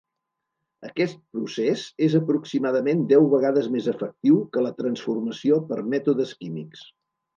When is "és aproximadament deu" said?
2.07-3.27